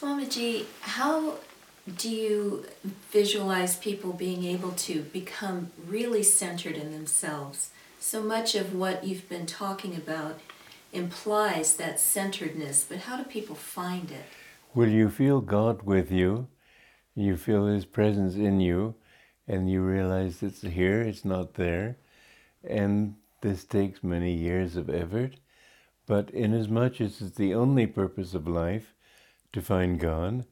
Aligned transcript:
Swamiji, 0.00 0.64
how 0.80 1.34
do 1.98 2.08
you 2.08 2.64
visualize 3.10 3.76
people 3.76 4.14
being 4.14 4.44
able 4.44 4.70
to 4.72 5.02
become 5.02 5.72
really 5.86 6.22
centered 6.22 6.74
in 6.74 6.90
themselves? 6.90 7.68
So 7.98 8.22
much 8.22 8.54
of 8.54 8.74
what 8.74 9.04
you've 9.04 9.28
been 9.28 9.44
talking 9.44 9.94
about 9.94 10.40
implies 10.90 11.76
that 11.76 12.00
centeredness, 12.00 12.82
but 12.88 13.00
how 13.00 13.18
do 13.18 13.24
people 13.24 13.54
find 13.54 14.10
it? 14.10 14.24
Will 14.74 14.88
you 14.88 15.10
feel 15.10 15.42
God 15.42 15.82
with 15.82 16.10
you? 16.10 16.48
You 17.14 17.36
feel 17.36 17.66
His 17.66 17.84
presence 17.84 18.36
in 18.36 18.58
you, 18.58 18.94
and 19.46 19.70
you 19.70 19.82
realize 19.82 20.42
it's 20.42 20.62
here, 20.62 21.02
it's 21.02 21.26
not 21.26 21.54
there. 21.54 21.98
And 22.66 23.16
this 23.42 23.64
takes 23.64 24.02
many 24.02 24.32
years 24.32 24.76
of 24.76 24.88
effort, 24.88 25.34
but 26.06 26.30
inasmuch 26.30 27.02
as 27.02 27.20
it's 27.20 27.36
the 27.36 27.52
only 27.52 27.86
purpose 27.86 28.32
of 28.32 28.48
life 28.48 28.94
to 29.52 29.60
find 29.60 29.98
God, 29.98 30.46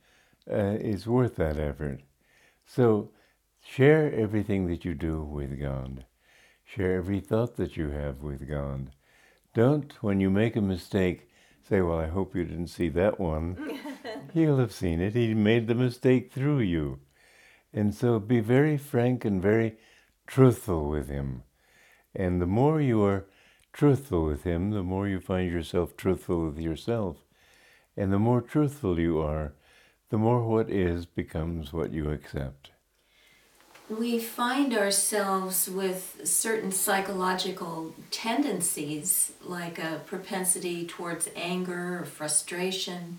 uh, 0.51 0.77
it's 0.81 1.07
worth 1.07 1.37
that 1.37 1.59
effort. 1.59 2.01
So 2.67 3.11
share 3.61 4.13
everything 4.13 4.67
that 4.69 4.85
you 4.85 4.95
do 4.95 5.23
with 5.23 5.61
God. 5.61 6.05
Share 6.65 6.97
every 6.97 7.21
thought 7.21 7.57
that 7.57 7.77
you 7.77 7.91
have 7.91 8.23
with 8.23 8.49
God. 8.49 8.91
Don't, 9.55 9.93
when 10.03 10.21
you 10.21 10.31
make 10.31 10.57
a 10.57 10.61
mistake, 10.61 11.29
say, 11.67 11.81
Well, 11.81 11.99
I 11.99 12.09
hope 12.09 12.35
you 12.35 12.45
didn't 12.45 12.69
see 12.69 12.89
that 12.91 13.19
one. 13.19 13.79
He'll 14.35 14.59
have 14.59 14.73
seen 14.73 15.01
it. 15.01 15.15
He 15.15 15.35
made 15.35 15.67
the 15.67 15.75
mistake 15.75 16.33
through 16.33 16.61
you. 16.61 17.01
And 17.73 17.95
so 17.95 18.19
be 18.19 18.41
very 18.41 18.77
frank 18.77 19.25
and 19.25 19.41
very 19.41 19.77
truthful 20.27 20.89
with 20.89 21.09
Him. 21.09 21.43
And 22.15 22.41
the 22.41 22.47
more 22.47 22.81
you 22.81 23.03
are 23.05 23.27
truthful 23.73 24.25
with 24.25 24.45
Him, 24.45 24.71
the 24.71 24.83
more 24.83 25.09
you 25.09 25.21
find 25.21 25.51
yourself 25.51 25.97
truthful 25.97 26.47
with 26.47 26.59
yourself. 26.59 27.17
And 27.99 28.13
the 28.13 28.19
more 28.21 28.41
truthful 28.41 29.01
you 29.01 29.19
are, 29.19 29.55
the 30.11 30.19
more 30.19 30.47
what 30.47 30.71
is 30.71 31.05
becomes 31.05 31.73
what 31.73 31.93
you 31.93 32.13
accept. 32.13 32.71
We 33.91 34.21
find 34.21 34.73
ourselves 34.73 35.69
with 35.69 36.21
certain 36.23 36.71
psychological 36.71 37.95
tendencies, 38.13 39.33
like 39.43 39.81
a 39.81 40.01
propensity 40.07 40.87
towards 40.87 41.29
anger 41.35 41.99
or 41.99 42.05
frustration. 42.05 43.19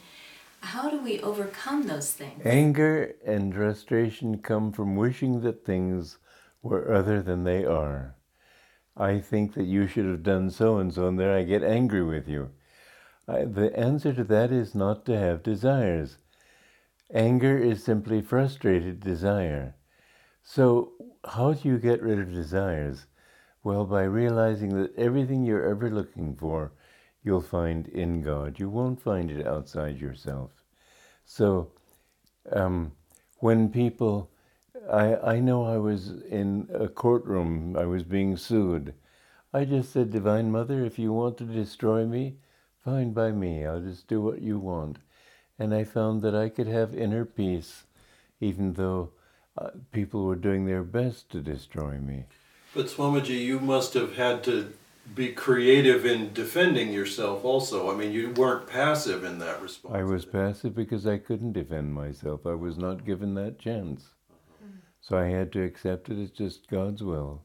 How 0.61 0.89
do 0.89 1.01
we 1.01 1.19
overcome 1.19 1.87
those 1.87 2.13
things? 2.13 2.41
Anger 2.45 3.15
and 3.25 3.53
frustration 3.53 4.37
come 4.37 4.71
from 4.71 4.95
wishing 4.95 5.41
that 5.41 5.65
things 5.65 6.19
were 6.63 6.93
other 6.93 7.21
than 7.21 7.43
they 7.43 7.65
are. 7.65 8.15
I 8.95 9.19
think 9.19 9.55
that 9.55 9.65
you 9.65 9.87
should 9.87 10.05
have 10.05 10.23
done 10.23 10.49
so 10.49 10.77
and 10.77 10.93
so, 10.93 11.05
and 11.09 11.19
there 11.19 11.35
I 11.35 11.43
get 11.43 11.63
angry 11.63 12.03
with 12.03 12.29
you. 12.29 12.51
The 13.29 13.71
answer 13.77 14.13
to 14.13 14.23
that 14.23 14.51
is 14.51 14.73
not 14.73 15.05
to 15.05 15.17
have 15.17 15.43
desires. 15.43 16.17
Anger 17.13 17.57
is 17.57 17.83
simply 17.83 18.21
frustrated 18.21 18.99
desire. 18.99 19.75
So, 20.43 20.93
how 21.23 21.53
do 21.53 21.69
you 21.69 21.77
get 21.77 22.01
rid 22.01 22.19
of 22.19 22.33
desires? 22.33 23.05
Well, 23.63 23.85
by 23.85 24.03
realizing 24.03 24.81
that 24.81 24.95
everything 24.95 25.43
you're 25.43 25.69
ever 25.69 25.89
looking 25.89 26.35
for, 26.35 26.71
you'll 27.23 27.41
find 27.41 27.87
in 27.87 28.21
God. 28.21 28.59
You 28.59 28.69
won't 28.69 29.01
find 29.01 29.29
it 29.29 29.45
outside 29.45 29.99
yourself. 29.99 30.51
So, 31.25 31.71
um, 32.51 32.93
when 33.39 33.69
people 33.69 34.31
I, 34.91 35.15
I 35.35 35.39
know 35.39 35.65
I 35.65 35.77
was 35.77 36.09
in 36.29 36.67
a 36.73 36.87
courtroom, 36.87 37.75
I 37.77 37.85
was 37.85 38.03
being 38.03 38.37
sued. 38.37 38.93
I 39.53 39.65
just 39.65 39.91
said, 39.91 40.11
Divine 40.11 40.51
Mother, 40.51 40.85
if 40.85 40.97
you 40.97 41.11
want 41.11 41.37
to 41.37 41.43
destroy 41.43 42.05
me, 42.05 42.37
fine 42.89 43.13
by 43.13 43.31
me. 43.31 43.65
I'll 43.65 43.81
just 43.81 44.07
do 44.07 44.19
what 44.21 44.41
you 44.41 44.57
want. 44.57 44.97
And 45.59 45.73
I 45.73 45.83
found 45.83 46.21
that 46.21 46.35
I 46.35 46.49
could 46.49 46.67
have 46.67 46.95
inner 46.95 47.25
peace, 47.25 47.83
even 48.39 48.73
though 48.73 49.11
uh, 49.57 49.71
people 49.91 50.25
were 50.25 50.35
doing 50.35 50.65
their 50.65 50.83
best 50.83 51.29
to 51.31 51.41
destroy 51.41 51.97
me. 51.99 52.25
But 52.73 52.87
Swamiji, 52.87 53.39
you 53.45 53.59
must 53.59 53.93
have 53.93 54.15
had 54.15 54.43
to 54.45 54.73
be 55.13 55.29
creative 55.29 56.05
in 56.05 56.33
defending 56.33 56.91
yourself 56.91 57.43
also. 57.43 57.91
I 57.91 57.95
mean, 57.95 58.11
you 58.11 58.31
weren't 58.31 58.67
passive 58.67 59.23
in 59.23 59.39
that 59.39 59.61
response. 59.61 59.95
I 59.95 60.03
was 60.03 60.25
passive 60.25 60.75
because 60.75 61.05
I 61.05 61.17
couldn't 61.17 61.53
defend 61.53 61.93
myself. 61.93 62.45
I 62.45 62.53
was 62.53 62.77
not 62.77 63.05
given 63.05 63.33
that 63.35 63.59
chance. 63.59 64.09
So 65.01 65.17
I 65.17 65.25
had 65.25 65.51
to 65.53 65.63
accept 65.63 66.09
it 66.09 66.21
as 66.21 66.31
just 66.31 66.69
God's 66.69 67.03
will. 67.03 67.41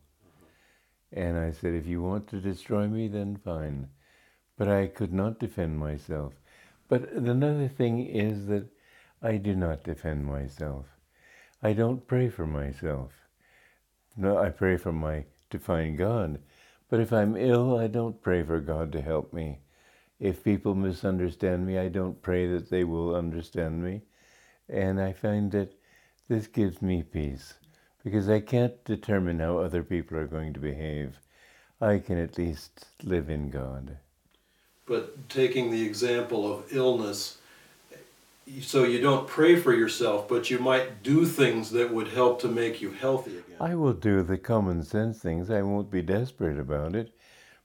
And 1.12 1.38
I 1.38 1.50
said, 1.52 1.74
if 1.74 1.86
you 1.86 2.02
want 2.02 2.28
to 2.28 2.40
destroy 2.40 2.86
me, 2.86 3.08
then 3.08 3.36
fine. 3.36 3.88
But 4.56 4.68
I 4.68 4.86
could 4.86 5.12
not 5.12 5.40
defend 5.40 5.78
myself. 5.78 6.34
But 6.88 7.10
another 7.12 7.68
thing 7.68 8.06
is 8.06 8.46
that 8.46 8.66
I 9.22 9.36
do 9.36 9.56
not 9.56 9.84
defend 9.84 10.26
myself. 10.26 10.86
I 11.62 11.72
don't 11.72 12.06
pray 12.06 12.28
for 12.28 12.46
myself. 12.46 13.12
No, 14.16 14.38
I 14.38 14.50
pray 14.50 14.76
for 14.76 14.92
my 14.92 15.24
to 15.50 15.58
find 15.58 15.96
God. 15.96 16.38
But 16.88 17.00
if 17.00 17.12
I'm 17.12 17.36
ill, 17.36 17.78
I 17.78 17.86
don't 17.86 18.20
pray 18.22 18.42
for 18.42 18.60
God 18.60 18.92
to 18.92 19.00
help 19.00 19.32
me. 19.32 19.60
If 20.20 20.44
people 20.44 20.74
misunderstand 20.74 21.66
me, 21.66 21.78
I 21.78 21.88
don't 21.88 22.22
pray 22.22 22.46
that 22.46 22.70
they 22.70 22.84
will 22.84 23.16
understand 23.16 23.82
me. 23.82 24.02
And 24.68 25.00
I 25.00 25.12
find 25.12 25.50
that 25.52 25.72
this 26.28 26.46
gives 26.46 26.80
me 26.80 27.02
peace 27.02 27.54
because 28.04 28.28
I 28.28 28.40
can't 28.40 28.84
determine 28.84 29.40
how 29.40 29.58
other 29.58 29.82
people 29.82 30.16
are 30.18 30.26
going 30.26 30.52
to 30.52 30.60
behave. 30.60 31.18
I 31.80 31.98
can 31.98 32.18
at 32.18 32.38
least 32.38 32.86
live 33.02 33.30
in 33.30 33.50
God. 33.50 33.98
But 34.86 35.28
taking 35.28 35.70
the 35.70 35.84
example 35.84 36.52
of 36.52 36.72
illness, 36.72 37.38
so 38.60 38.84
you 38.84 39.00
don't 39.00 39.26
pray 39.26 39.56
for 39.56 39.72
yourself, 39.72 40.28
but 40.28 40.50
you 40.50 40.58
might 40.58 41.02
do 41.02 41.24
things 41.24 41.70
that 41.70 41.92
would 41.92 42.08
help 42.08 42.40
to 42.42 42.48
make 42.48 42.82
you 42.82 42.90
healthy 42.90 43.38
again. 43.38 43.56
I 43.60 43.74
will 43.74 43.94
do 43.94 44.22
the 44.22 44.36
common 44.36 44.82
sense 44.82 45.18
things. 45.18 45.50
I 45.50 45.62
won't 45.62 45.90
be 45.90 46.02
desperate 46.02 46.58
about 46.58 46.94
it. 46.94 47.14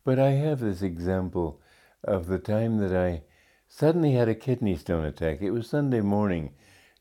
But 0.05 0.17
I 0.17 0.31
have 0.31 0.61
this 0.61 0.81
example 0.81 1.61
of 2.03 2.27
the 2.27 2.39
time 2.39 2.77
that 2.77 2.95
I 2.95 3.23
suddenly 3.67 4.13
had 4.13 4.29
a 4.29 4.35
kidney 4.35 4.75
stone 4.75 5.05
attack. 5.05 5.41
It 5.41 5.51
was 5.51 5.69
Sunday 5.69 6.01
morning 6.01 6.53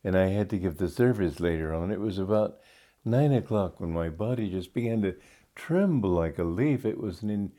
and 0.05 0.17
I 0.17 0.29
had 0.29 0.51
to 0.51 0.59
give 0.59 0.79
the 0.79 0.89
service 0.89 1.41
later 1.41 1.75
on. 1.75 1.91
It 1.91 2.01
was 2.01 2.19
about 2.19 2.59
nine 3.05 3.33
o'clock 3.33 3.81
when 3.81 3.93
my 3.93 4.09
body 4.09 4.51
just 4.51 4.75
began 4.75 5.03
to 5.03 5.17
tremble 5.55 6.11
like 6.11 6.39
a 6.39 6.45
leaf. 6.45 6.85
It 6.85 6.99
was 6.99 7.23
an 7.23 7.53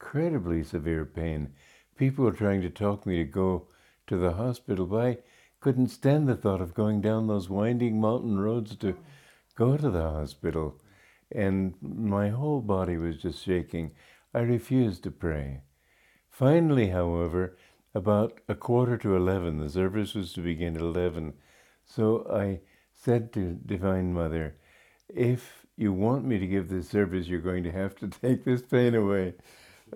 incredibly 0.00 0.62
severe 0.62 1.04
pain. 1.04 1.52
People 1.96 2.24
were 2.24 2.32
trying 2.32 2.62
to 2.62 2.70
talk 2.70 3.06
me 3.06 3.16
to 3.18 3.24
go 3.24 3.68
to 4.06 4.16
the 4.16 4.32
hospital, 4.32 4.86
but 4.86 5.06
I 5.06 5.18
couldn't 5.60 5.88
stand 5.88 6.28
the 6.28 6.36
thought 6.36 6.60
of 6.60 6.74
going 6.74 7.00
down 7.00 7.26
those 7.26 7.48
winding 7.48 8.00
mountain 8.00 8.38
roads 8.38 8.76
to 8.76 8.96
go 9.54 9.76
to 9.76 9.90
the 9.90 10.02
hospital. 10.02 10.80
And 11.32 11.74
my 11.80 12.28
whole 12.30 12.60
body 12.60 12.96
was 12.96 13.16
just 13.16 13.44
shaking. 13.44 13.92
I 14.34 14.40
refused 14.40 15.04
to 15.04 15.10
pray. 15.10 15.60
Finally, 16.28 16.88
however, 16.88 17.56
about 17.94 18.40
a 18.48 18.54
quarter 18.54 18.96
to 18.98 19.16
eleven, 19.16 19.58
the 19.58 19.70
service 19.70 20.14
was 20.14 20.32
to 20.32 20.40
begin 20.40 20.74
at 20.74 20.82
eleven. 20.82 21.34
So 21.86 22.26
I 22.30 22.60
said 22.92 23.32
to 23.34 23.58
Divine 23.64 24.12
Mother, 24.12 24.56
if 25.08 25.66
you 25.76 25.92
want 25.92 26.24
me 26.24 26.38
to 26.38 26.46
give 26.46 26.68
this 26.68 26.88
service, 26.88 27.26
you're 27.28 27.40
going 27.40 27.64
to 27.64 27.72
have 27.72 27.94
to 27.96 28.08
take 28.22 28.44
this 28.44 28.62
pain 28.62 28.94
away. 28.94 29.34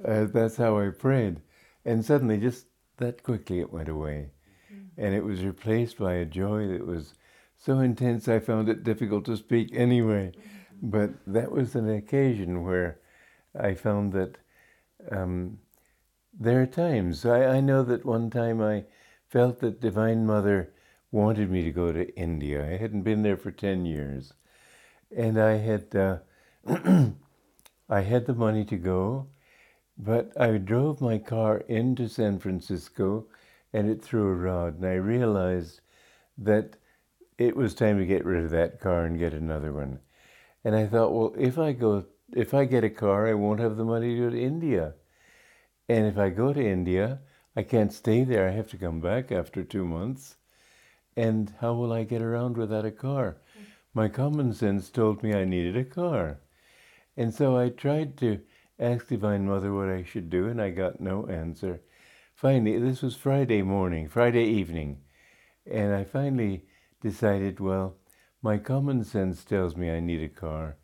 Uh, 0.04 0.25
that's 0.26 0.56
how 0.56 0.78
I 0.78 0.91
prayed. 0.91 1.41
And 1.88 2.04
suddenly, 2.04 2.37
just 2.37 2.66
that 2.99 3.22
quickly, 3.22 3.60
it 3.60 3.72
went 3.72 3.88
away. 3.88 4.32
Mm-hmm. 4.71 5.00
And 5.00 5.15
it 5.15 5.25
was 5.25 5.43
replaced 5.43 5.97
by 5.97 6.12
a 6.16 6.26
joy 6.26 6.69
that 6.69 6.87
was 6.87 7.15
so 7.56 7.78
intense 7.78 8.28
I 8.28 8.41
found 8.41 8.69
it 8.69 8.84
difficult 8.84 9.25
to 9.25 9.38
speak 9.38 9.71
anyway. 9.72 10.32
Mm-hmm. 10.37 10.91
But 10.91 11.10
that 11.27 11.50
was 11.50 11.75
an 11.75 11.88
occasion 11.88 12.62
where 12.62 13.00
I 13.59 13.72
found 13.72 14.12
that 14.12 14.37
um, 15.10 15.60
there 16.39 16.60
are 16.60 16.66
times. 16.66 17.24
I, 17.24 17.57
I 17.57 17.60
know 17.60 17.83
that 17.84 18.04
one 18.04 18.28
time 18.28 18.60
I 18.60 18.84
felt 19.27 19.60
that 19.60 19.80
Divine 19.80 20.27
Mother 20.27 20.74
wanted 21.10 21.51
me 21.51 21.62
to 21.62 21.72
go 21.72 21.91
to 21.91 22.15
India. 22.16 22.71
I 22.71 22.77
hadn't 22.77 23.03
been 23.03 23.22
there 23.22 23.39
for 23.39 23.51
10 23.51 23.86
years. 23.86 24.34
And 25.16 25.41
I 25.41 25.57
had, 25.57 25.97
uh, 25.97 26.18
I 27.89 28.01
had 28.03 28.27
the 28.27 28.34
money 28.34 28.66
to 28.66 28.77
go, 28.77 29.28
but 29.98 30.33
I 30.41 30.59
drove 30.59 31.00
my 31.00 31.18
car 31.18 31.59
into 31.68 32.09
San 32.09 32.39
Francisco 32.39 33.27
and 33.72 33.91
it 33.91 34.03
threw 34.03 34.28
a 34.28 34.34
rod. 34.34 34.77
And 34.77 34.86
I 34.86 34.95
realized 34.95 35.80
that 36.39 36.77
it 37.36 37.56
was 37.56 37.74
time 37.74 37.98
to 37.98 38.06
get 38.06 38.24
rid 38.24 38.45
of 38.45 38.50
that 38.50 38.80
car 38.80 39.04
and 39.04 39.18
get 39.18 39.34
another 39.34 39.72
one. 39.72 39.98
And 40.65 40.77
I 40.77 40.86
thought, 40.86 41.12
well, 41.12 41.34
if 41.36 41.59
I 41.59 41.72
go, 41.72 42.04
if 42.33 42.54
I 42.54 42.65
get 42.65 42.84
a 42.84 42.91
car, 42.91 43.27
I 43.27 43.34
won't 43.34 43.60
have 43.60 43.77
the 43.77 43.84
money 43.84 44.15
to 44.15 44.21
go 44.22 44.30
to 44.30 44.41
India. 44.41 44.95
And 45.89 46.06
if 46.06 46.16
I 46.16 46.30
go 46.30 46.53
to 46.53 46.65
India, 46.65 47.21
I 47.56 47.62
can't 47.62 47.92
stay 47.92 48.22
there. 48.22 48.48
I 48.48 48.53
have 48.53 48.71
to 48.71 48.77
come 48.77 49.00
back 49.00 49.33
after 49.33 49.65
two 49.65 49.84
months. 49.84 50.36
And 51.16 51.53
how 51.60 51.74
will 51.74 51.92
I 51.92 52.04
get 52.04 52.22
around 52.22 52.56
without 52.56 52.84
a 52.84 52.92
car? 52.92 53.39
Mm. 53.59 53.65
My 53.95 54.09
common 54.09 54.53
sense 54.53 54.91
told 54.91 55.24
me 55.24 55.34
I 55.34 55.45
needed 55.45 55.77
a 55.77 55.84
car. 55.84 56.39
And 57.16 57.34
so 57.34 57.56
I 57.56 57.71
tried 57.71 58.16
to 58.18 58.41
ask 58.78 59.09
Divine 59.09 59.47
Mother 59.47 59.72
what 59.75 59.89
I 59.89 60.04
should 60.04 60.30
do, 60.30 60.47
and 60.47 60.60
I 60.60 60.71
got 60.71 61.01
no 61.01 61.27
answer. 61.27 61.80
Finally, 62.34 62.78
this 62.78 63.03
was 63.03 63.16
Friday 63.16 63.63
morning, 63.63 64.09
Friday 64.09 64.45
evening, 64.45 64.98
And 65.71 65.95
I 65.95 66.04
finally 66.04 66.65
decided, 67.03 67.60
well, 67.60 67.97
my 68.42 68.59
common 68.59 69.04
sense 69.04 69.45
tells 69.45 69.77
me 69.77 69.91
I 69.91 70.01
need 70.01 70.22
a 70.22 70.28
car, 70.28 70.77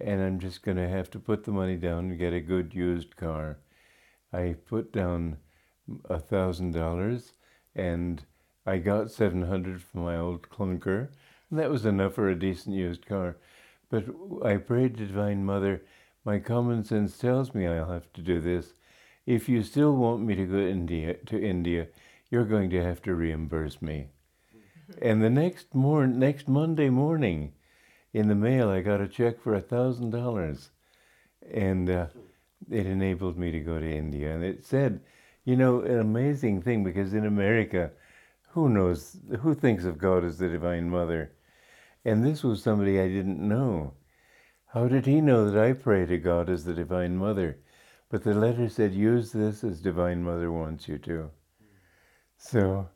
and 0.00 0.20
I'm 0.20 0.40
just 0.40 0.62
going 0.62 0.78
to 0.78 0.88
have 0.88 1.10
to 1.10 1.18
put 1.18 1.44
the 1.44 1.52
money 1.52 1.76
down 1.76 2.10
and 2.10 2.18
get 2.18 2.32
a 2.32 2.40
good 2.40 2.74
used 2.74 3.16
car. 3.16 3.58
I 4.32 4.56
put 4.66 4.92
down 4.92 5.38
a 6.06 6.18
thousand 6.18 6.72
dollars, 6.72 7.32
and 7.74 8.24
I 8.66 8.78
got 8.78 9.10
seven 9.10 9.42
hundred 9.42 9.82
from 9.82 10.02
my 10.02 10.16
old 10.16 10.48
clunker, 10.48 11.10
and 11.50 11.58
that 11.58 11.70
was 11.70 11.86
enough 11.86 12.14
for 12.14 12.28
a 12.28 12.38
decent 12.38 12.74
used 12.74 13.06
car. 13.06 13.36
But 13.88 14.06
I 14.44 14.56
prayed 14.56 14.96
to 14.96 15.06
Divine 15.06 15.44
Mother. 15.44 15.82
My 16.26 16.40
common 16.40 16.82
sense 16.82 17.16
tells 17.16 17.54
me 17.54 17.68
I'll 17.68 17.92
have 17.92 18.12
to 18.14 18.20
do 18.20 18.40
this. 18.40 18.72
If 19.26 19.48
you 19.48 19.62
still 19.62 19.94
want 19.94 20.22
me 20.22 20.34
to 20.34 20.44
go 20.44 20.56
India 20.58 21.14
to 21.14 21.40
India, 21.40 21.86
you're 22.30 22.44
going 22.44 22.68
to 22.70 22.82
have 22.82 23.00
to 23.02 23.14
reimburse 23.14 23.80
me. 23.80 24.08
And 25.00 25.22
the 25.22 25.30
next 25.30 25.72
morning, 25.72 26.18
next 26.18 26.48
Monday 26.48 26.90
morning, 26.90 27.52
in 28.12 28.26
the 28.26 28.34
mail, 28.34 28.68
I 28.68 28.80
got 28.80 29.00
a 29.00 29.06
check 29.06 29.40
for 29.40 29.54
a 29.54 29.60
thousand 29.60 30.10
dollars, 30.10 30.70
and 31.48 31.88
uh, 31.88 32.06
it 32.72 32.86
enabled 32.86 33.38
me 33.38 33.52
to 33.52 33.60
go 33.60 33.78
to 33.78 33.88
India. 33.88 34.34
And 34.34 34.42
it 34.42 34.64
said, 34.64 35.02
you 35.44 35.54
know, 35.54 35.82
an 35.82 36.00
amazing 36.00 36.60
thing 36.60 36.82
because 36.82 37.14
in 37.14 37.24
America, 37.24 37.92
who 38.48 38.68
knows, 38.68 39.16
who 39.42 39.54
thinks 39.54 39.84
of 39.84 39.96
God 39.96 40.24
as 40.24 40.38
the 40.38 40.48
Divine 40.48 40.90
Mother? 40.90 41.30
And 42.04 42.26
this 42.26 42.42
was 42.42 42.64
somebody 42.64 42.98
I 42.98 43.06
didn't 43.06 43.38
know. 43.38 43.94
How 44.76 44.88
did 44.88 45.06
he 45.06 45.22
know 45.22 45.50
that 45.50 45.58
I 45.58 45.72
pray 45.72 46.04
to 46.04 46.18
God 46.18 46.50
as 46.50 46.64
the 46.64 46.74
Divine 46.74 47.16
Mother? 47.16 47.56
But 48.10 48.24
the 48.24 48.34
letter 48.34 48.68
said, 48.68 48.92
use 48.92 49.32
this 49.32 49.64
as 49.64 49.80
Divine 49.80 50.22
Mother 50.22 50.52
wants 50.52 50.86
you 50.86 50.98
to. 50.98 51.30
So 52.36 52.86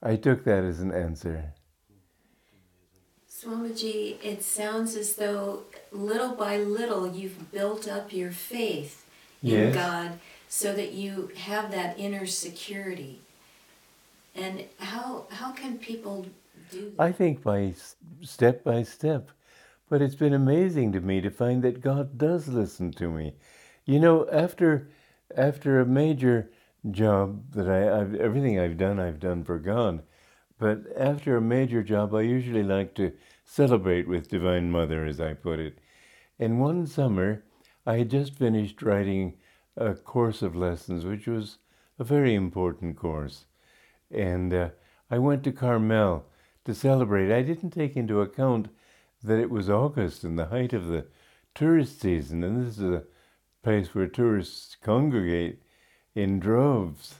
I 0.00 0.14
took 0.14 0.44
that 0.44 0.62
as 0.62 0.78
an 0.78 0.92
answer. 0.92 1.52
Swamiji, 3.28 4.22
it 4.22 4.44
sounds 4.44 4.94
as 4.94 5.16
though 5.16 5.64
little 5.90 6.36
by 6.36 6.58
little 6.58 7.10
you've 7.10 7.50
built 7.50 7.88
up 7.88 8.12
your 8.12 8.30
faith 8.30 9.04
in 9.42 9.50
Yes. 9.50 9.74
God 9.74 10.20
so 10.48 10.72
that 10.74 10.92
you 10.92 11.32
have 11.36 11.72
that 11.72 11.98
inner 11.98 12.26
security. 12.26 13.20
And 14.36 14.62
how 14.78 15.26
how 15.30 15.50
can 15.50 15.76
people 15.78 16.26
do 16.70 16.92
that? 16.96 17.02
I 17.02 17.10
think 17.10 17.42
by 17.42 17.74
step 18.22 18.62
by 18.62 18.84
step. 18.84 19.30
But 19.88 20.02
it's 20.02 20.14
been 20.16 20.34
amazing 20.34 20.92
to 20.92 21.00
me 21.00 21.20
to 21.20 21.30
find 21.30 21.62
that 21.62 21.80
God 21.80 22.18
does 22.18 22.48
listen 22.48 22.90
to 22.92 23.08
me. 23.08 23.34
You 23.84 24.00
know, 24.00 24.28
after 24.30 24.88
after 25.36 25.80
a 25.80 25.86
major 25.86 26.50
job 26.90 27.52
that 27.52 27.68
I, 27.68 28.00
I've 28.00 28.14
everything 28.14 28.58
I've 28.58 28.76
done, 28.76 28.98
I've 28.98 29.20
done 29.20 29.44
for 29.44 29.58
God. 29.58 30.02
But 30.58 30.84
after 30.96 31.36
a 31.36 31.40
major 31.40 31.82
job, 31.82 32.14
I 32.14 32.22
usually 32.22 32.62
like 32.62 32.94
to 32.94 33.12
celebrate 33.44 34.08
with 34.08 34.28
Divine 34.28 34.70
Mother, 34.70 35.04
as 35.04 35.20
I 35.20 35.34
put 35.34 35.58
it. 35.58 35.78
And 36.38 36.60
one 36.60 36.86
summer, 36.86 37.44
I 37.84 37.98
had 37.98 38.10
just 38.10 38.34
finished 38.34 38.82
writing 38.82 39.34
a 39.76 39.94
course 39.94 40.42
of 40.42 40.56
lessons, 40.56 41.04
which 41.04 41.26
was 41.26 41.58
a 41.98 42.04
very 42.04 42.34
important 42.34 42.96
course. 42.96 43.44
And 44.10 44.52
uh, 44.52 44.70
I 45.10 45.18
went 45.18 45.44
to 45.44 45.52
Carmel 45.52 46.24
to 46.64 46.74
celebrate. 46.74 47.32
I 47.32 47.42
didn't 47.42 47.70
take 47.70 47.96
into 47.96 48.20
account 48.20 48.68
that 49.22 49.40
it 49.40 49.50
was 49.50 49.68
August 49.70 50.24
and 50.24 50.38
the 50.38 50.46
height 50.46 50.72
of 50.72 50.86
the 50.86 51.06
tourist 51.54 52.00
season, 52.00 52.44
and 52.44 52.66
this 52.66 52.78
is 52.78 52.82
a 52.82 53.04
place 53.62 53.94
where 53.94 54.06
tourists 54.06 54.76
congregate 54.82 55.60
in 56.14 56.38
droves. 56.38 57.16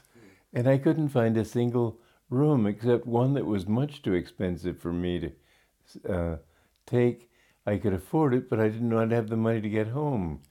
And 0.53 0.67
I 0.67 0.77
couldn't 0.77 1.09
find 1.09 1.35
a 1.37 1.45
single 1.45 1.99
room 2.29 2.65
except 2.65 3.05
one 3.05 3.33
that 3.33 3.45
was 3.45 3.67
much 3.67 4.01
too 4.01 4.13
expensive 4.13 4.79
for 4.79 4.93
me 4.93 5.19
to 5.19 6.11
uh, 6.13 6.37
take. 6.85 7.29
I 7.65 7.77
could 7.77 7.93
afford 7.93 8.33
it, 8.33 8.49
but 8.49 8.59
I 8.59 8.69
did 8.69 8.81
not 8.81 9.11
have 9.11 9.29
the 9.29 9.35
money 9.35 9.61
to 9.61 9.69
get 9.69 9.87
home. 9.87 10.41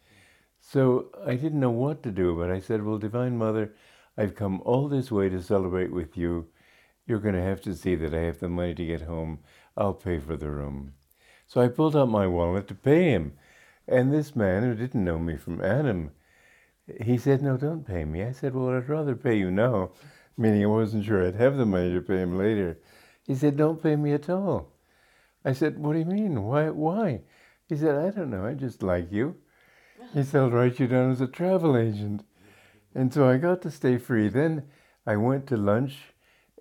So 0.60 1.10
I 1.24 1.36
didn't 1.36 1.60
know 1.60 1.70
what 1.70 2.02
to 2.02 2.10
do, 2.10 2.36
but 2.36 2.50
I 2.50 2.60
said, 2.60 2.84
Well, 2.84 2.98
Divine 2.98 3.38
Mother, 3.38 3.74
I've 4.18 4.34
come 4.34 4.60
all 4.64 4.88
this 4.88 5.10
way 5.10 5.28
to 5.28 5.42
celebrate 5.42 5.92
with 5.92 6.16
you. 6.16 6.48
You're 7.06 7.20
going 7.20 7.34
to 7.34 7.42
have 7.42 7.60
to 7.62 7.74
see 7.74 7.94
that 7.94 8.12
I 8.12 8.22
have 8.22 8.40
the 8.40 8.48
money 8.48 8.74
to 8.74 8.86
get 8.86 9.02
home. 9.02 9.38
I'll 9.76 9.94
pay 9.94 10.18
for 10.18 10.36
the 10.36 10.50
room. 10.50 10.94
So 11.46 11.60
I 11.60 11.68
pulled 11.68 11.96
out 11.96 12.08
my 12.08 12.26
wallet 12.26 12.66
to 12.68 12.74
pay 12.74 13.10
him. 13.10 13.32
And 13.88 14.12
this 14.12 14.34
man, 14.34 14.64
who 14.64 14.74
didn't 14.74 15.04
know 15.04 15.18
me 15.18 15.36
from 15.36 15.62
Adam, 15.62 16.10
he 17.00 17.18
said, 17.18 17.40
No, 17.40 17.56
don't 17.56 17.86
pay 17.86 18.04
me. 18.04 18.24
I 18.24 18.32
said, 18.32 18.54
Well, 18.54 18.76
I'd 18.76 18.88
rather 18.88 19.14
pay 19.14 19.36
you 19.36 19.50
now, 19.50 19.90
meaning 20.36 20.64
I 20.64 20.66
wasn't 20.66 21.04
sure 21.04 21.24
I'd 21.24 21.36
have 21.36 21.56
the 21.56 21.66
money 21.66 21.92
to 21.92 22.00
pay 22.00 22.18
him 22.18 22.36
later. 22.36 22.78
He 23.24 23.34
said, 23.34 23.56
Don't 23.56 23.82
pay 23.82 23.94
me 23.96 24.12
at 24.12 24.28
all. 24.28 24.72
I 25.44 25.52
said, 25.52 25.78
What 25.78 25.92
do 25.92 26.00
you 26.00 26.04
mean? 26.04 26.42
Why? 26.42 26.70
Why? 26.70 27.22
He 27.68 27.76
said, 27.76 27.94
I 27.94 28.10
don't 28.10 28.30
know. 28.30 28.44
I 28.44 28.54
just 28.54 28.82
like 28.82 29.12
you. 29.12 29.36
He 30.14 30.22
said, 30.24 30.40
I'll 30.40 30.50
write 30.50 30.80
you 30.80 30.86
down 30.88 31.10
as 31.10 31.20
a 31.20 31.26
travel 31.26 31.76
agent. 31.76 32.24
And 32.94 33.12
so 33.12 33.28
I 33.28 33.36
got 33.36 33.62
to 33.62 33.70
stay 33.70 33.98
free. 33.98 34.28
Then 34.28 34.64
I 35.06 35.16
went 35.16 35.46
to 35.48 35.56
lunch, 35.56 35.96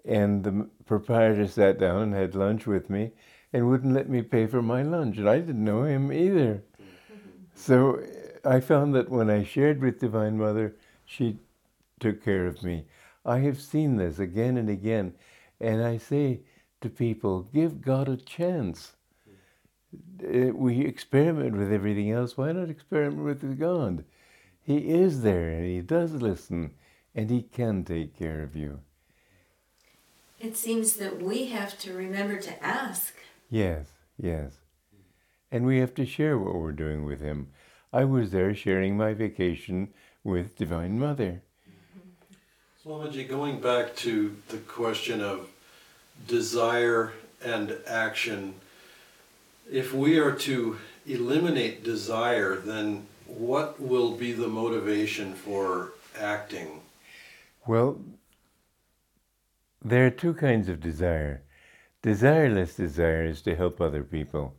and 0.04 0.44
the 0.44 0.70
proprietor 0.86 1.48
sat 1.48 1.80
down 1.80 2.02
and 2.02 2.14
had 2.14 2.36
lunch 2.36 2.68
with 2.68 2.90
me 2.90 3.12
and 3.56 3.69
wouldn't 3.69 3.94
let 3.94 4.10
me 4.10 4.22
pay 4.22 4.48
for 4.48 4.62
my 4.62 4.81
lunch. 4.81 5.18
And 5.18 5.30
I 5.30 5.40
didn't 5.40 5.63
know 5.63 5.84
him 5.84 6.12
either. 6.12 6.62
So 7.54 8.04
I 8.44 8.60
found 8.60 8.94
that 8.96 9.10
when 9.10 9.30
I 9.30 9.46
shared 9.46 9.80
with 9.81 10.02
Divine 10.02 10.38
Mother, 10.38 10.75
she 11.06 11.38
took 12.02 12.22
care 12.22 12.48
of 12.48 12.62
me. 12.63 12.84
I 13.25 13.40
have 13.40 13.62
seen 13.62 13.96
this 13.96 14.19
again 14.19 14.57
and 14.57 14.69
again, 14.69 15.13
and 15.62 15.81
I 15.81 15.98
say 15.98 16.42
to 16.81 16.90
people, 16.90 17.44
give 17.54 17.81
God 17.81 18.10
a 18.10 18.18
chance. 18.18 18.98
Uh, 20.22 20.51
We 20.54 20.81
experiment 20.81 21.56
with 21.56 21.72
everything 21.72 22.12
else. 22.12 22.36
Why 22.36 22.51
not 22.51 22.69
experiment 22.69 23.24
with 23.24 23.58
God? 23.58 24.04
He 24.62 24.80
is 24.90 25.22
there 25.22 25.50
and 25.50 25.66
He 25.66 25.80
does 25.80 26.12
listen 26.12 26.74
and 27.16 27.30
He 27.30 27.42
can 27.42 27.86
take 27.86 28.19
care 28.19 28.44
of 28.44 28.58
you. 28.58 28.81
It 30.42 30.58
seems 30.58 30.98
that 30.98 31.22
we 31.22 31.46
have 31.46 31.80
to 31.80 31.94
remember 31.94 32.38
to 32.42 32.62
ask. 32.62 33.13
Yes, 33.50 33.88
yes. 34.18 34.53
And 35.51 35.65
we 35.65 35.80
have 35.80 35.94
to 35.95 36.06
share 36.06 36.38
what 36.38 36.56
we're 36.56 36.71
doing 36.71 37.06
with 37.06 37.21
Him. 37.21 37.50
I 37.94 38.03
was 38.03 38.31
there 38.31 38.53
sharing 38.53 38.97
my 38.97 39.13
vacation 39.13 39.94
with 40.24 40.57
Divine 40.57 41.00
Mother. 41.00 41.41
Swamiji, 42.84 43.27
going 43.27 43.60
back 43.62 43.96
to 43.98 44.36
the 44.50 44.58
question 44.58 45.22
of 45.22 45.50
desire 46.27 47.13
and 47.43 47.77
action, 47.88 48.55
if 49.72 49.93
we 49.93 50.20
are 50.20 50.34
to 50.34 50.77
eliminate 51.08 51.84
desire, 51.84 52.58
then 52.58 53.08
what 53.27 53.79
will 53.79 54.12
be 54.12 54.34
the 54.34 54.48
motivation 54.48 55.34
for 55.34 55.93
acting? 56.20 56.81
Well, 57.65 58.00
there 59.84 60.05
are 60.05 60.12
two 60.12 60.34
kinds 60.34 60.70
of 60.70 60.79
desire. 60.79 61.41
Desireless 62.05 62.75
desire 62.75 63.25
is 63.25 63.41
to 63.41 63.55
help 63.55 63.81
other 63.81 64.03
people. 64.03 64.55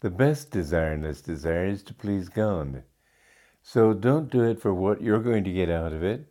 The 0.00 0.10
best 0.10 0.50
desireless 0.50 1.22
desire 1.22 1.66
is 1.66 1.84
to 1.84 1.94
please 1.94 2.28
God. 2.28 2.82
So 3.62 3.92
don't 3.94 4.28
do 4.28 4.42
it 4.42 4.60
for 4.60 4.74
what 4.74 5.00
you're 5.00 5.22
going 5.22 5.44
to 5.44 5.52
get 5.52 5.70
out 5.70 5.92
of 5.92 6.02
it. 6.02 6.26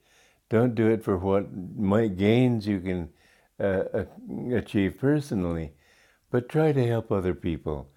Don't 0.50 0.75
do 0.75 0.88
it 0.88 1.05
for 1.05 1.15
what 1.15 1.55
might 1.77 2.17
gains 2.17 2.67
you 2.67 2.81
can 2.81 3.07
uh, 3.57 4.03
achieve 4.53 4.97
personally, 5.00 5.71
but 6.31 6.50
try 6.50 6.74
to 6.74 6.86
help 6.86 7.13
other 7.13 7.33
people. 7.33 7.89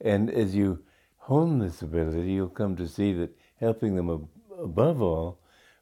And 0.00 0.30
as 0.30 0.54
you 0.54 0.84
hone 1.16 1.58
this 1.58 1.82
ability, 1.82 2.34
you'll 2.34 2.50
come 2.50 2.76
to 2.76 2.86
see 2.86 3.12
that 3.14 3.36
helping 3.58 3.96
them 3.96 4.08
ab- 4.08 4.28
above 4.62 5.02
all 5.02 5.40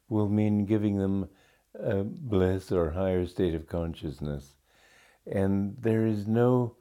will 0.09 0.27
mean 0.27 0.65
giving 0.65 0.97
them 0.97 1.29
a 1.75 2.03
bliss 2.03 2.71
or 2.71 2.89
higher 2.89 3.27
state 3.27 3.53
of 3.53 3.67
consciousness. 3.67 4.55
And 5.25 5.75
there 5.79 6.05
is 6.05 6.27
no 6.27 6.75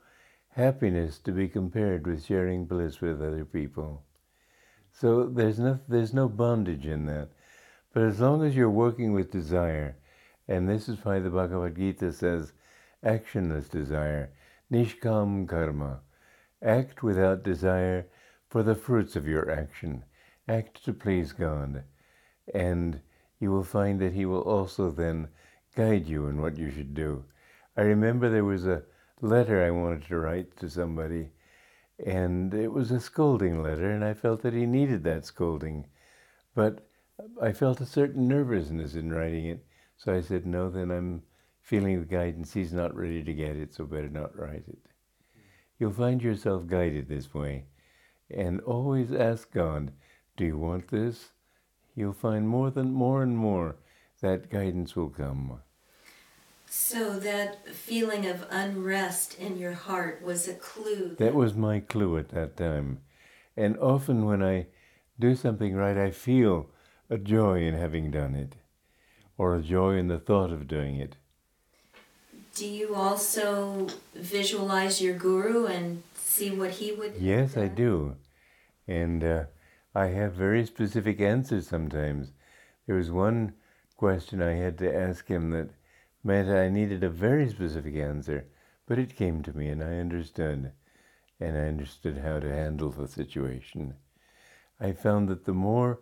happiness 0.50 1.18
to 1.18 1.32
be 1.32 1.48
compared 1.48 2.06
with 2.06 2.24
sharing 2.24 2.66
bliss 2.66 3.00
with 3.00 3.22
other 3.22 3.44
people. 3.44 4.04
So 4.92 5.26
there's 5.26 5.58
no, 5.58 5.78
there's 5.88 6.12
no 6.12 6.28
bondage 6.28 6.86
in 6.86 7.06
that. 7.06 7.30
But 7.92 8.04
as 8.04 8.20
long 8.20 8.44
as 8.44 8.54
you're 8.54 8.70
working 8.70 9.12
with 9.12 9.30
desire, 9.30 9.96
and 10.48 10.68
this 10.68 10.88
is 10.88 11.04
why 11.04 11.18
the 11.18 11.30
Bhagavad 11.30 11.76
Gita 11.76 12.12
says 12.12 12.52
actionless 13.04 13.70
desire, 13.70 14.32
nishkam 14.70 15.48
karma, 15.48 16.00
act 16.62 17.02
without 17.02 17.42
desire 17.42 18.06
for 18.48 18.62
the 18.62 18.74
fruits 18.74 19.16
of 19.16 19.26
your 19.26 19.50
action, 19.50 20.04
act 20.48 20.84
to 20.84 20.92
please 20.92 21.32
God, 21.32 21.84
and 22.52 23.00
you 23.38 23.50
will 23.50 23.64
find 23.64 24.00
that 24.00 24.12
He 24.12 24.26
will 24.26 24.42
also 24.42 24.90
then 24.90 25.28
guide 25.74 26.06
you 26.06 26.26
in 26.26 26.40
what 26.40 26.58
you 26.58 26.70
should 26.70 26.94
do. 26.94 27.24
I 27.76 27.82
remember 27.82 28.28
there 28.28 28.44
was 28.44 28.66
a 28.66 28.82
letter 29.20 29.64
I 29.64 29.70
wanted 29.70 30.04
to 30.06 30.18
write 30.18 30.56
to 30.58 30.68
somebody, 30.68 31.30
and 32.04 32.52
it 32.54 32.72
was 32.72 32.90
a 32.90 33.00
scolding 33.00 33.62
letter, 33.62 33.90
and 33.90 34.04
I 34.04 34.14
felt 34.14 34.42
that 34.42 34.54
he 34.54 34.66
needed 34.66 35.04
that 35.04 35.24
scolding. 35.24 35.86
But 36.54 36.86
I 37.40 37.52
felt 37.52 37.80
a 37.80 37.86
certain 37.86 38.26
nervousness 38.28 38.94
in 38.94 39.12
writing 39.12 39.46
it, 39.46 39.64
so 39.96 40.14
I 40.14 40.20
said, 40.20 40.46
No, 40.46 40.70
then 40.70 40.90
I'm 40.90 41.22
feeling 41.60 42.00
the 42.00 42.06
guidance, 42.06 42.52
he's 42.52 42.72
not 42.72 42.96
ready 42.96 43.22
to 43.22 43.32
get 43.32 43.56
it, 43.56 43.72
so 43.74 43.84
better 43.84 44.08
not 44.08 44.36
write 44.36 44.64
it. 44.66 44.78
You'll 45.78 45.92
find 45.92 46.22
yourself 46.22 46.66
guided 46.66 47.08
this 47.08 47.32
way. 47.32 47.66
And 48.30 48.60
always 48.60 49.12
ask 49.12 49.50
God, 49.52 49.92
do 50.36 50.44
you 50.44 50.58
want 50.58 50.88
this? 50.88 51.30
You'll 51.94 52.12
find 52.12 52.48
more 52.48 52.70
than 52.70 52.92
more 52.92 53.22
and 53.22 53.36
more 53.36 53.76
that 54.20 54.50
guidance 54.50 54.94
will 54.94 55.08
come. 55.08 55.60
So 56.72 57.18
that 57.18 57.74
feeling 57.74 58.26
of 58.26 58.46
unrest 58.48 59.36
in 59.40 59.58
your 59.58 59.72
heart 59.72 60.22
was 60.22 60.46
a 60.46 60.54
clue. 60.54 61.16
That 61.18 61.34
was 61.34 61.54
my 61.54 61.80
clue 61.80 62.16
at 62.16 62.28
that 62.28 62.56
time. 62.56 63.00
And 63.56 63.76
often 63.78 64.24
when 64.24 64.40
I 64.40 64.68
do 65.18 65.34
something 65.34 65.74
right, 65.74 65.96
I 65.96 66.12
feel 66.12 66.70
a 67.10 67.18
joy 67.18 67.62
in 67.62 67.74
having 67.74 68.12
done 68.12 68.36
it, 68.36 68.54
or 69.36 69.56
a 69.56 69.62
joy 69.62 69.96
in 69.96 70.06
the 70.06 70.20
thought 70.20 70.52
of 70.52 70.68
doing 70.68 70.94
it. 70.94 71.16
Do 72.54 72.66
you 72.66 72.94
also 72.94 73.88
visualize 74.14 75.02
your 75.02 75.14
guru 75.14 75.66
and 75.66 76.04
see 76.14 76.52
what 76.52 76.70
he 76.70 76.92
would? 76.92 77.16
Yes, 77.18 77.56
I 77.56 77.66
do. 77.66 78.14
And 78.86 79.24
uh, 79.24 79.44
I 79.92 80.06
have 80.06 80.34
very 80.34 80.64
specific 80.66 81.20
answers 81.20 81.66
sometimes. 81.66 82.30
There 82.86 82.94
was 82.94 83.10
one 83.10 83.54
question 83.96 84.40
I 84.40 84.52
had 84.52 84.78
to 84.78 84.96
ask 84.96 85.26
him 85.26 85.50
that 85.50 85.70
meant 86.22 86.48
I 86.48 86.68
needed 86.68 87.02
a 87.02 87.10
very 87.10 87.48
specific 87.48 87.96
answer, 87.96 88.46
but 88.86 88.98
it 88.98 89.16
came 89.16 89.42
to 89.42 89.56
me 89.56 89.68
and 89.68 89.82
I 89.82 89.98
understood. 89.98 90.72
And 91.38 91.56
I 91.56 91.62
understood 91.62 92.18
how 92.18 92.38
to 92.40 92.52
handle 92.52 92.90
the 92.90 93.08
situation. 93.08 93.94
I 94.78 94.92
found 94.92 95.28
that 95.28 95.46
the 95.46 95.54
more 95.54 96.00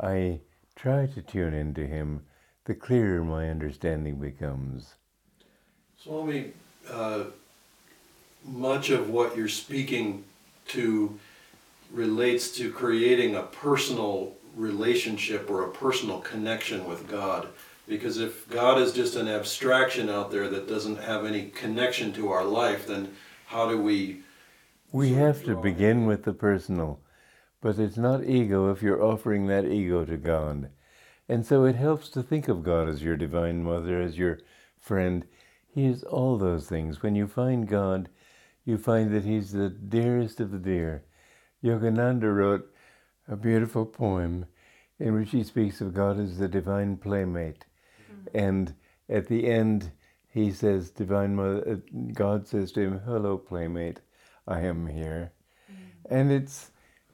I 0.00 0.40
try 0.76 1.06
to 1.06 1.22
tune 1.22 1.54
into 1.54 1.86
him, 1.86 2.26
the 2.64 2.74
clearer 2.74 3.24
my 3.24 3.48
understanding 3.48 4.20
becomes. 4.20 4.94
Swami, 6.00 6.52
uh, 6.90 7.24
much 8.44 8.90
of 8.90 9.10
what 9.10 9.36
you're 9.36 9.48
speaking 9.48 10.24
to 10.68 11.18
relates 11.92 12.52
to 12.52 12.70
creating 12.70 13.34
a 13.34 13.42
personal 13.42 14.34
relationship 14.54 15.50
or 15.50 15.64
a 15.64 15.70
personal 15.70 16.18
connection 16.20 16.86
with 16.86 17.08
God. 17.08 17.48
Because 17.88 18.18
if 18.18 18.48
God 18.48 18.78
is 18.80 18.92
just 18.92 19.16
an 19.16 19.28
abstraction 19.28 20.10
out 20.10 20.30
there 20.30 20.48
that 20.48 20.68
doesn't 20.68 20.98
have 20.98 21.24
any 21.24 21.48
connection 21.48 22.12
to 22.14 22.30
our 22.30 22.44
life, 22.44 22.86
then 22.86 23.14
how 23.46 23.68
do 23.68 23.80
we? 23.80 24.20
We 24.92 25.12
have 25.14 25.44
to 25.44 25.56
begin 25.56 26.06
with 26.06 26.24
the 26.24 26.32
personal, 26.32 27.00
but 27.60 27.78
it's 27.78 27.96
not 27.96 28.24
ego 28.24 28.70
if 28.70 28.82
you're 28.82 29.02
offering 29.02 29.46
that 29.46 29.64
ego 29.64 30.04
to 30.04 30.16
God. 30.16 30.70
And 31.28 31.44
so 31.44 31.64
it 31.64 31.76
helps 31.76 32.08
to 32.10 32.22
think 32.22 32.48
of 32.48 32.62
God 32.62 32.88
as 32.88 33.02
your 33.02 33.16
divine 33.16 33.62
mother, 33.62 34.00
as 34.00 34.18
your 34.18 34.38
friend. 34.78 35.24
He 35.66 35.86
is 35.86 36.02
all 36.02 36.38
those 36.38 36.68
things. 36.68 37.02
When 37.02 37.14
you 37.14 37.26
find 37.26 37.68
God, 37.68 38.08
you 38.64 38.78
find 38.78 39.14
that 39.14 39.24
He's 39.24 39.52
the 39.52 39.68
dearest 39.68 40.40
of 40.40 40.50
the 40.50 40.58
dear. 40.58 41.04
Yogananda 41.62 42.34
wrote 42.34 42.72
a 43.26 43.36
beautiful 43.36 43.84
poem 43.84 44.46
in 44.98 45.14
which 45.14 45.30
he 45.30 45.44
speaks 45.44 45.80
of 45.80 45.94
God 45.94 46.18
as 46.18 46.38
the 46.38 46.48
divine 46.48 46.96
playmate. 46.96 47.64
And 48.34 48.74
at 49.08 49.28
the 49.28 49.46
end, 49.46 49.92
he 50.28 50.52
says, 50.52 50.90
Divine 50.90 51.34
Mother, 51.34 51.62
uh, 51.70 52.02
God 52.12 52.46
says 52.46 52.72
to 52.72 52.80
him, 52.80 53.00
Hello, 53.04 53.38
playmate, 53.38 54.00
I 54.46 54.60
am 54.60 54.86
here. 54.86 55.32
Mm-hmm. 55.70 56.14
And 56.14 56.32
it's, 56.32 56.70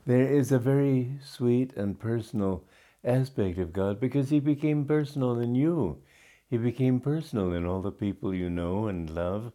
there 0.07 0.27
is 0.27 0.53
a 0.53 0.59
very 0.59 1.19
sweet 1.25 1.73
and 1.77 1.99
personal 1.99 2.65
aspect 3.05 3.59
of 3.59 3.73
God 3.73 4.01
because 4.01 4.31
he 4.31 4.41
became 4.41 4.85
personal 4.85 5.39
in 5.39 5.55
you. 5.55 6.03
He 6.49 6.57
became 6.57 7.01
personal 7.01 7.53
in 7.53 7.67
all 7.67 7.83
the 7.83 7.93
people 7.93 8.35
you 8.35 8.51
know 8.51 8.87
and 8.87 9.09
love. 9.09 9.53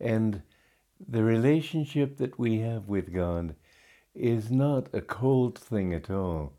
And 0.00 0.42
the 1.08 1.22
relationship 1.22 2.16
that 2.18 2.38
we 2.38 2.60
have 2.60 2.88
with 2.88 3.12
God 3.12 3.54
is 4.14 4.50
not 4.50 4.88
a 4.92 5.00
cold 5.00 5.58
thing 5.58 5.92
at 5.92 6.10
all. 6.10 6.54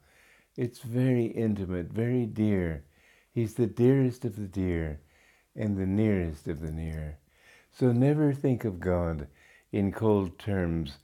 It's 0.56 0.80
very 0.80 1.26
intimate, 1.26 1.92
very 1.92 2.26
dear. 2.26 2.84
He's 3.38 3.54
the 3.54 3.68
dearest 3.68 4.26
of 4.26 4.36
the 4.36 4.48
dear 4.48 5.00
and 5.56 5.78
the 5.78 5.86
nearest 5.86 6.48
of 6.48 6.60
the 6.60 6.72
near. 6.72 7.20
So 7.72 7.92
never 7.92 8.34
think 8.34 8.66
of 8.66 8.80
God 8.80 9.28
in 9.72 9.92
cold 9.92 10.40
terms. 10.40 10.98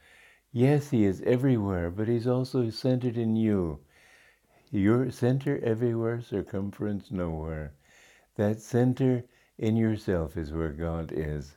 Yes, 0.51 0.89
He 0.89 1.05
is 1.05 1.21
everywhere, 1.27 1.91
but 1.91 2.07
He's 2.07 2.25
also 2.25 2.71
centered 2.71 3.17
in 3.17 3.35
you. 3.35 3.81
Your 4.71 5.11
center 5.11 5.59
everywhere, 5.63 6.21
circumference 6.21 7.11
nowhere. 7.11 7.75
That 8.35 8.59
center 8.61 9.25
in 9.59 9.77
yourself 9.77 10.35
is 10.35 10.51
where 10.51 10.71
God 10.71 11.11
is. 11.13 11.55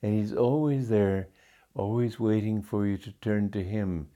And 0.00 0.14
He's 0.14 0.32
always 0.32 0.90
there, 0.90 1.26
always 1.74 2.20
waiting 2.20 2.62
for 2.62 2.86
you 2.86 2.98
to 2.98 3.10
turn 3.14 3.50
to 3.50 3.64
Him 3.64 4.06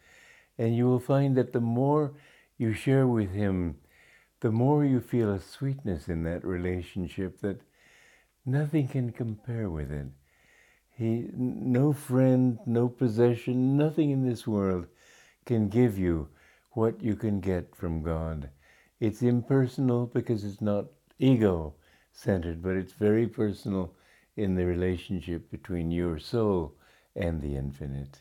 and 0.57 0.77
you 0.77 0.87
will 0.87 1.01
find 1.01 1.37
that 1.37 1.53
the 1.53 1.61
more 1.61 2.13
you 2.57 2.73
share 2.73 3.09
with 3.09 3.33
Him, 3.33 3.79
the 4.41 4.51
more 4.51 4.85
you 4.85 5.01
feel 5.01 5.33
a 5.33 5.41
sweetness 5.41 6.09
in 6.09 6.23
that 6.25 6.45
relationship 6.45 7.41
that 7.41 7.61
nothing 8.47 8.89
can 8.89 9.11
compare 9.11 9.69
with 9.69 9.91
it. 9.91 10.07
He, 10.91 11.27
no 11.35 11.93
friend, 11.93 12.59
no 12.67 12.89
possession, 12.89 13.77
nothing 13.77 14.11
in 14.11 14.29
this 14.29 14.47
world 14.47 14.87
can 15.45 15.69
give 15.69 15.99
you 15.99 16.29
what 16.73 17.03
you 17.03 17.17
can 17.17 17.41
get 17.41 17.75
from 17.75 18.03
God. 18.03 18.51
It's 19.01 19.23
impersonal 19.23 20.07
because 20.07 20.45
it's 20.45 20.61
not 20.61 20.87
ego 21.19 21.75
centered, 22.13 22.63
but 22.63 22.77
it's 22.77 22.93
very 22.93 23.27
personal 23.27 23.95
in 24.37 24.55
the 24.55 24.65
relationship 24.65 25.51
between 25.51 25.91
your 25.91 26.19
soul 26.19 26.75
and 27.15 27.41
the 27.41 27.57
infinite. 27.57 28.21